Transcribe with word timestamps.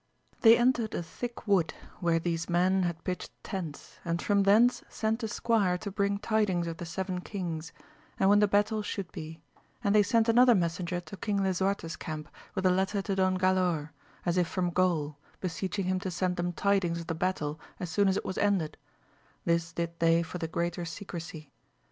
207 0.41 0.41
They 0.41 0.57
entered 0.59 0.95
a 0.97 1.03
thick 1.03 1.45
wood 1.45 1.75
where 1.99 2.17
these 2.17 2.49
men 2.49 2.81
had 2.81 3.03
pitched 3.03 3.29
tents, 3.43 3.99
and 4.03 4.19
from 4.19 4.41
thence 4.41 4.83
sent 4.89 5.21
a 5.21 5.27
squire 5.27 5.77
to 5.77 5.91
bring 5.91 6.17
tidings 6.17 6.65
of 6.65 6.77
the 6.77 6.87
seven 6.87 7.21
kings, 7.21 7.71
and 8.19 8.27
when 8.27 8.39
the 8.39 8.47
battle 8.47 8.81
should 8.81 9.11
be; 9.11 9.39
and 9.83 9.93
they 9.93 10.01
sent 10.01 10.27
another 10.27 10.55
messenger 10.55 10.99
to 11.01 11.17
King 11.17 11.41
Lisu 11.43 11.67
arte's 11.67 11.95
camp 11.97 12.29
with 12.55 12.65
a 12.65 12.71
letter 12.71 13.03
to 13.03 13.15
Don 13.15 13.37
Galaor, 13.37 13.91
as 14.25 14.37
if 14.37 14.47
from 14.47 14.71
Gaul, 14.71 15.19
beseeching 15.39 15.85
him 15.85 15.99
to 15.99 16.09
send 16.09 16.35
them 16.35 16.51
tidings 16.51 17.01
of 17.01 17.05
the 17.05 17.13
battle 17.13 17.59
as 17.79 17.91
soon 17.91 18.07
as 18.07 18.17
it 18.17 18.25
was 18.25 18.39
ended: 18.39 18.77
this 19.45 19.71
did 19.71 19.91
they 19.99 20.23
for 20.23 20.39
the 20.39 20.47
greater 20.47 20.83
secrecy. 20.83 21.51